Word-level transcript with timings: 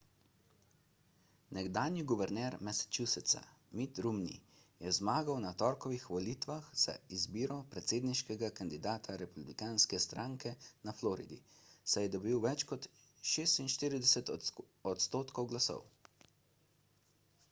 nekdanji 1.55 2.03
guverner 2.11 2.55
massachusettsa 2.67 3.41
mitt 3.79 3.99
romney 4.05 4.39
je 4.85 4.93
zmagal 4.99 5.37
na 5.43 5.51
torkovih 5.63 6.07
volitvah 6.15 6.71
za 6.85 6.95
izbiro 7.19 7.59
predsedniškega 7.77 8.51
kandidata 8.61 9.19
republikanske 9.25 10.01
stranke 10.07 10.55
na 10.89 10.97
floridi 11.03 11.39
saj 11.93 12.07
je 12.11 12.15
dobil 12.19 12.43
več 12.49 12.65
kot 12.75 12.89
46 13.37 14.35
odstotkov 14.97 15.51
glasov 15.55 15.87